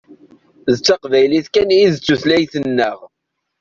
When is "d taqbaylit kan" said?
0.73-1.69